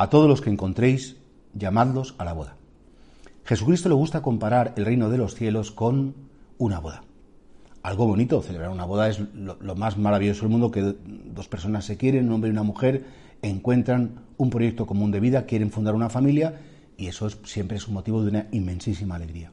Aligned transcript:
A 0.00 0.08
todos 0.08 0.26
los 0.26 0.40
que 0.40 0.48
encontréis, 0.48 1.18
llamadlos 1.52 2.14
a 2.16 2.24
la 2.24 2.32
boda. 2.32 2.56
Jesucristo 3.44 3.90
le 3.90 3.94
gusta 3.94 4.22
comparar 4.22 4.72
el 4.78 4.86
reino 4.86 5.10
de 5.10 5.18
los 5.18 5.34
cielos 5.34 5.72
con 5.72 6.14
una 6.56 6.80
boda. 6.80 7.02
Algo 7.82 8.06
bonito, 8.06 8.40
celebrar 8.40 8.70
una 8.70 8.86
boda 8.86 9.10
es 9.10 9.20
lo, 9.34 9.74
más 9.74 9.98
maravilloso 9.98 10.40
del 10.40 10.52
mundo, 10.52 10.70
que 10.70 10.94
dos 11.04 11.48
personas 11.48 11.84
se 11.84 11.98
quieren, 11.98 12.28
un 12.28 12.32
hombre 12.32 12.48
y 12.48 12.52
una 12.52 12.62
mujer, 12.62 13.04
encuentran 13.42 14.22
un 14.38 14.48
proyecto 14.48 14.86
común 14.86 15.10
de 15.10 15.20
vida, 15.20 15.44
quieren 15.44 15.70
fundar 15.70 15.94
una 15.94 16.08
familia 16.08 16.62
y 16.96 17.08
eso 17.08 17.28
siempre 17.28 17.76
es 17.76 17.86
un 17.86 17.92
motivo 17.92 18.22
de 18.22 18.30
una 18.30 18.46
inmensísima 18.52 19.16
alegría. 19.16 19.52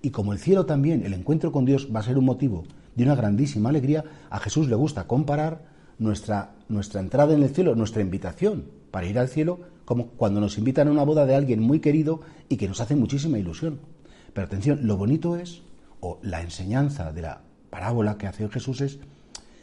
Y 0.00 0.08
como 0.08 0.32
el 0.32 0.38
cielo 0.38 0.64
también, 0.64 1.04
el 1.04 1.12
encuentro 1.12 1.52
con 1.52 1.66
Dios 1.66 1.90
va 1.94 2.00
a 2.00 2.04
ser 2.04 2.16
un 2.16 2.24
motivo 2.24 2.64
de 2.94 3.04
una 3.04 3.14
grandísima 3.14 3.68
alegría, 3.68 4.04
a 4.30 4.38
Jesús 4.38 4.68
le 4.68 4.74
gusta 4.74 5.06
comparar 5.06 5.66
nuestra, 5.98 6.54
nuestra 6.70 7.02
entrada 7.02 7.34
en 7.34 7.42
el 7.42 7.50
cielo, 7.50 7.74
nuestra 7.74 8.00
invitación 8.00 8.80
para 8.90 9.06
ir 9.06 9.18
al 9.18 9.28
cielo 9.28 9.71
como 9.84 10.08
cuando 10.08 10.40
nos 10.40 10.58
invitan 10.58 10.88
a 10.88 10.90
una 10.90 11.04
boda 11.04 11.26
de 11.26 11.34
alguien 11.34 11.60
muy 11.60 11.80
querido 11.80 12.20
y 12.48 12.56
que 12.56 12.68
nos 12.68 12.80
hace 12.80 12.96
muchísima 12.96 13.38
ilusión. 13.38 13.80
Pero 14.32 14.46
atención, 14.46 14.80
lo 14.86 14.96
bonito 14.96 15.36
es, 15.36 15.62
o 16.00 16.18
la 16.22 16.42
enseñanza 16.42 17.12
de 17.12 17.22
la 17.22 17.42
parábola 17.70 18.18
que 18.18 18.26
hace 18.26 18.48
Jesús 18.48 18.80
es, 18.80 18.98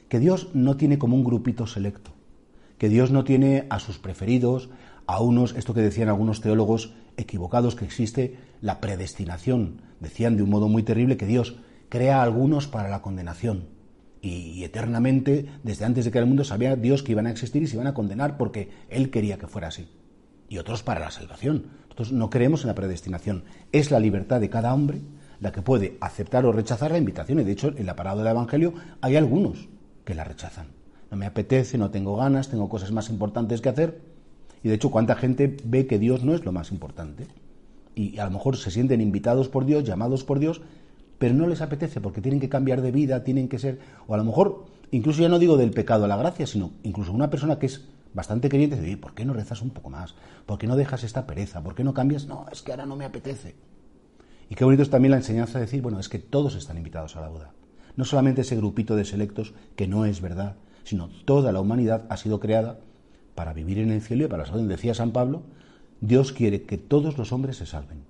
que 0.07 0.19
Dios 0.19 0.49
no 0.53 0.77
tiene 0.77 0.97
como 0.97 1.15
un 1.15 1.23
grupito 1.23 1.67
selecto, 1.67 2.11
que 2.77 2.89
Dios 2.89 3.11
no 3.11 3.23
tiene 3.23 3.67
a 3.69 3.79
sus 3.79 3.99
preferidos, 3.99 4.69
a 5.05 5.21
unos, 5.21 5.55
esto 5.55 5.73
que 5.73 5.81
decían 5.81 6.09
algunos 6.09 6.41
teólogos 6.41 6.93
equivocados, 7.17 7.75
que 7.75 7.85
existe 7.85 8.37
la 8.61 8.79
predestinación. 8.79 9.81
Decían 9.99 10.37
de 10.37 10.43
un 10.43 10.49
modo 10.49 10.67
muy 10.67 10.83
terrible 10.83 11.17
que 11.17 11.25
Dios 11.25 11.55
crea 11.89 12.19
a 12.19 12.23
algunos 12.23 12.67
para 12.67 12.89
la 12.89 13.01
condenación 13.01 13.67
y, 14.21 14.63
eternamente, 14.63 15.47
desde 15.63 15.85
antes 15.85 16.05
de 16.05 16.11
que 16.11 16.19
el 16.19 16.25
mundo, 16.25 16.43
sabía 16.43 16.75
Dios 16.75 17.03
que 17.03 17.13
iban 17.13 17.25
a 17.25 17.31
existir 17.31 17.63
y 17.63 17.67
se 17.67 17.75
iban 17.75 17.87
a 17.87 17.93
condenar 17.93 18.37
porque 18.37 18.69
Él 18.89 19.09
quería 19.09 19.37
que 19.37 19.47
fuera 19.47 19.69
así 19.69 19.87
y 20.50 20.58
otros 20.58 20.83
para 20.83 21.00
la 21.00 21.11
salvación. 21.11 21.67
Nosotros 21.83 22.11
no 22.11 22.30
creemos 22.30 22.61
en 22.61 22.67
la 22.67 22.75
predestinación. 22.75 23.44
Es 23.72 23.92
la 23.92 24.00
libertad 24.00 24.42
de 24.42 24.50
cada 24.50 24.73
hombre 24.73 25.00
la 25.39 25.52
que 25.52 25.61
puede 25.61 25.97
aceptar 26.02 26.45
o 26.45 26.52
rechazar 26.52 26.92
la 26.92 26.97
invitación. 26.97 27.39
Y 27.39 27.44
de 27.44 27.52
hecho, 27.52 27.73
en 27.75 27.86
la 27.86 27.95
parábola 27.95 28.23
del 28.23 28.31
Evangelio 28.31 28.73
hay 29.02 29.16
algunos 29.16 29.70
que 30.03 30.16
la 30.16 30.23
rechazan. 30.23 30.67
No 31.11 31.17
me 31.17 31.25
apetece, 31.25 31.77
no 31.77 31.92
tengo 31.92 32.16
ganas, 32.16 32.50
tengo 32.50 32.70
cosas 32.70 32.92
más 32.92 33.09
importantes 33.09 33.61
que 33.61 33.70
hacer. 33.70 34.02
Y 34.64 34.70
de 34.70 34.75
hecho, 34.75 34.92
¿cuánta 34.92 35.16
gente 35.16 35.55
ve 35.64 35.88
que 35.88 36.00
Dios 36.00 36.23
no 36.23 36.33
es 36.33 36.44
lo 36.44 36.52
más 36.52 36.72
importante? 36.72 37.27
Y 37.95 38.20
a 38.20 38.25
lo 38.25 38.31
mejor 38.31 38.58
se 38.58 38.72
sienten 38.72 39.02
invitados 39.02 39.47
por 39.47 39.66
Dios, 39.66 39.83
llamados 39.83 40.23
por 40.23 40.39
Dios, 40.39 40.61
pero 41.17 41.33
no 41.33 41.47
les 41.47 41.61
apetece 41.61 42.02
porque 42.02 42.22
tienen 42.22 42.39
que 42.39 42.50
cambiar 42.50 42.81
de 42.81 42.92
vida, 42.92 43.23
tienen 43.23 43.47
que 43.47 43.59
ser, 43.59 43.80
o 44.08 44.14
a 44.14 44.17
lo 44.17 44.23
mejor, 44.23 44.66
incluso 44.92 45.22
ya 45.22 45.30
no 45.30 45.39
digo 45.39 45.58
del 45.58 45.71
pecado 45.71 46.05
a 46.05 46.08
la 46.08 46.17
gracia, 46.17 46.45
sino 46.45 46.71
incluso 46.83 47.11
una 47.11 47.30
persona 47.30 47.59
que 47.59 47.65
es 47.65 47.86
bastante 48.14 48.49
queriente 48.49 48.80
dice, 48.80 48.97
¿por 48.97 49.14
qué 49.14 49.25
no 49.25 49.33
rezas 49.33 49.61
un 49.61 49.70
poco 49.70 49.89
más? 49.89 50.15
¿Por 50.45 50.58
qué 50.58 50.67
no 50.67 50.75
dejas 50.75 51.03
esta 51.03 51.27
pereza? 51.27 51.61
¿Por 51.61 51.75
qué 51.75 51.83
no 51.83 51.93
cambias? 51.93 52.25
No, 52.25 52.45
es 52.52 52.61
que 52.61 52.71
ahora 52.71 52.86
no 52.86 52.95
me 52.95 53.05
apetece. 53.05 53.55
Y 54.49 54.55
qué 54.55 54.64
bonito 54.64 54.83
es 54.83 54.89
también 54.89 55.11
la 55.11 55.17
enseñanza 55.17 55.59
de 55.59 55.65
decir, 55.65 55.81
bueno, 55.81 55.99
es 55.99 56.09
que 56.09 56.20
todos 56.20 56.55
están 56.55 56.77
invitados 56.77 57.15
a 57.15 57.21
la 57.21 57.30
boda. 57.30 57.52
No 57.95 58.05
solamente 58.05 58.42
ese 58.42 58.55
grupito 58.55 58.95
de 58.95 59.05
selectos, 59.05 59.53
que 59.75 59.87
no 59.87 60.05
es 60.05 60.21
verdad, 60.21 60.55
sino 60.83 61.09
toda 61.25 61.52
la 61.52 61.61
humanidad 61.61 62.05
ha 62.09 62.17
sido 62.17 62.39
creada 62.39 62.80
para 63.36 63.53
vivir 63.53 63.77
en 63.77 63.92
el 63.92 64.02
cielo 64.02 64.26
y 64.26 64.27
para 64.27 64.45
la. 64.45 64.58
Decía 64.64 64.93
San 64.93 65.11
Pablo, 65.11 65.43
Dios 66.02 66.31
quiere 66.31 66.64
que 66.64 66.77
todos 66.77 67.17
los 67.17 67.31
hombres 67.31 67.58
se 67.58 67.65
salven 67.65 68.03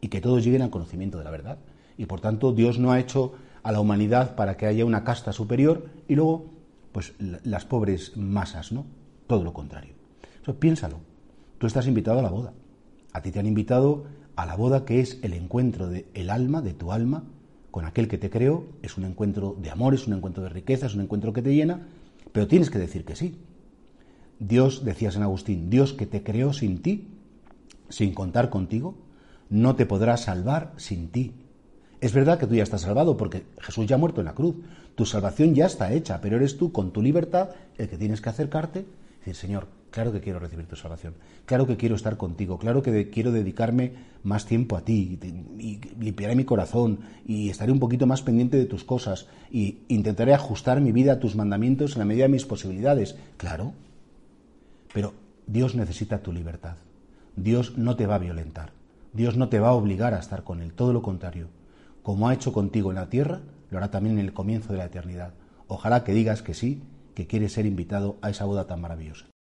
y 0.00 0.08
que 0.08 0.20
todos 0.20 0.44
lleguen 0.44 0.62
al 0.62 0.70
conocimiento 0.70 1.18
de 1.18 1.24
la 1.24 1.30
verdad. 1.30 1.58
Y 1.98 2.06
por 2.06 2.20
tanto, 2.20 2.52
Dios 2.52 2.78
no 2.78 2.90
ha 2.90 3.00
hecho 3.00 3.34
a 3.62 3.70
la 3.70 3.80
humanidad 3.80 4.34
para 4.34 4.56
que 4.56 4.66
haya 4.66 4.84
una 4.84 5.04
casta 5.04 5.32
superior 5.32 5.90
y 6.08 6.14
luego, 6.14 6.46
pues, 6.92 7.12
las 7.18 7.64
pobres 7.64 8.16
masas, 8.16 8.72
¿no? 8.72 8.86
Todo 9.32 9.44
lo 9.44 9.54
contrario. 9.54 9.94
Piénsalo. 10.58 11.00
Tú 11.56 11.66
estás 11.66 11.86
invitado 11.86 12.18
a 12.18 12.22
la 12.22 12.28
boda. 12.28 12.52
A 13.14 13.22
ti 13.22 13.30
te 13.30 13.40
han 13.40 13.46
invitado 13.46 14.04
a 14.36 14.44
la 14.44 14.56
boda 14.56 14.84
que 14.84 15.00
es 15.00 15.20
el 15.22 15.32
encuentro 15.32 15.88
del 15.88 16.04
el 16.12 16.28
alma, 16.28 16.60
de 16.60 16.74
tu 16.74 16.92
alma, 16.92 17.24
con 17.70 17.86
aquel 17.86 18.08
que 18.08 18.18
te 18.18 18.28
creó. 18.28 18.66
Es 18.82 18.98
un 18.98 19.06
encuentro 19.06 19.56
de 19.58 19.70
amor, 19.70 19.94
es 19.94 20.06
un 20.06 20.12
encuentro 20.12 20.42
de 20.42 20.50
riqueza, 20.50 20.84
es 20.84 20.94
un 20.94 21.00
encuentro 21.00 21.32
que 21.32 21.40
te 21.40 21.54
llena, 21.54 21.80
pero 22.30 22.46
tienes 22.46 22.68
que 22.68 22.78
decir 22.78 23.06
que 23.06 23.16
sí. 23.16 23.38
Dios, 24.38 24.84
decía 24.84 25.10
San 25.10 25.22
Agustín, 25.22 25.70
Dios 25.70 25.94
que 25.94 26.04
te 26.04 26.22
creó 26.22 26.52
sin 26.52 26.82
ti, 26.82 27.08
sin 27.88 28.12
contar 28.12 28.50
contigo, 28.50 28.96
no 29.48 29.76
te 29.76 29.86
podrá 29.86 30.18
salvar 30.18 30.74
sin 30.76 31.08
ti. 31.08 31.32
Es 32.02 32.12
verdad 32.12 32.38
que 32.38 32.46
tú 32.46 32.54
ya 32.54 32.64
estás 32.64 32.82
salvado 32.82 33.16
porque 33.16 33.46
Jesús 33.62 33.86
ya 33.86 33.96
ha 33.96 33.98
muerto 33.98 34.20
en 34.20 34.26
la 34.26 34.34
cruz. 34.34 34.56
Tu 34.94 35.06
salvación 35.06 35.54
ya 35.54 35.64
está 35.64 35.90
hecha, 35.94 36.20
pero 36.20 36.36
eres 36.36 36.58
tú 36.58 36.70
con 36.70 36.92
tu 36.92 37.00
libertad 37.00 37.48
el 37.78 37.88
que 37.88 37.96
tienes 37.96 38.20
que 38.20 38.28
acercarte 38.28 38.84
Decir, 39.24 39.36
Señor, 39.36 39.68
claro 39.92 40.10
que 40.10 40.20
quiero 40.20 40.40
recibir 40.40 40.66
tu 40.66 40.74
salvación, 40.74 41.14
claro 41.46 41.64
que 41.64 41.76
quiero 41.76 41.94
estar 41.94 42.16
contigo, 42.16 42.58
claro 42.58 42.82
que 42.82 43.08
quiero 43.08 43.30
dedicarme 43.30 43.92
más 44.24 44.46
tiempo 44.46 44.76
a 44.76 44.80
ti 44.80 45.20
y, 45.58 45.80
limpiaré 46.00 46.34
mi 46.34 46.44
corazón 46.44 46.98
y 47.24 47.48
estaré 47.48 47.70
un 47.70 47.78
poquito 47.78 48.04
más 48.08 48.22
pendiente 48.22 48.56
de 48.56 48.64
tus 48.64 48.82
cosas 48.82 49.28
y 49.48 49.78
intentaré 49.86 50.34
ajustar 50.34 50.80
mi 50.80 50.90
vida 50.90 51.12
a 51.12 51.20
tus 51.20 51.36
mandamientos 51.36 51.92
en 51.92 52.00
la 52.00 52.04
medida 52.04 52.24
de 52.24 52.30
mis 52.30 52.44
posibilidades. 52.44 53.14
Claro, 53.36 53.74
pero 54.92 55.14
Dios 55.46 55.76
necesita 55.76 56.20
tu 56.20 56.32
libertad. 56.32 56.78
Dios 57.36 57.78
no 57.78 57.94
te 57.94 58.08
va 58.08 58.16
a 58.16 58.18
violentar. 58.18 58.72
Dios 59.12 59.36
no 59.36 59.48
te 59.48 59.60
va 59.60 59.68
a 59.68 59.74
obligar 59.74 60.14
a 60.14 60.18
estar 60.18 60.42
con 60.42 60.62
Él, 60.62 60.72
todo 60.72 60.92
lo 60.92 61.02
contrario. 61.02 61.46
Como 62.02 62.28
ha 62.28 62.34
hecho 62.34 62.52
contigo 62.52 62.90
en 62.90 62.96
la 62.96 63.08
tierra, 63.08 63.42
lo 63.70 63.78
hará 63.78 63.92
también 63.92 64.18
en 64.18 64.24
el 64.24 64.32
comienzo 64.32 64.72
de 64.72 64.78
la 64.78 64.86
eternidad. 64.86 65.34
Ojalá 65.68 66.02
que 66.02 66.12
digas 66.12 66.42
que 66.42 66.54
sí 66.54 66.82
que 67.14 67.26
quiere 67.26 67.48
ser 67.48 67.66
invitado 67.66 68.18
a 68.22 68.30
esa 68.30 68.44
boda 68.44 68.66
tan 68.66 68.80
maravillosa. 68.80 69.31